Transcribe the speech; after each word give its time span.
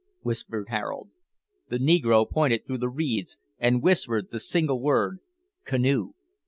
whispered 0.21 0.69
Harold. 0.69 1.11
The 1.69 1.77
negro 1.77 2.27
pointed 2.27 2.65
through 2.65 2.79
the 2.79 2.89
reeds, 2.89 3.37
and 3.59 3.83
whispered 3.83 4.31
the 4.31 4.39
single 4.39 4.81
word 4.81 5.19
"Canoe." 5.63 6.13